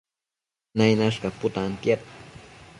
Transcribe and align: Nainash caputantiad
Nainash 0.77 1.21
caputantiad 1.23 2.01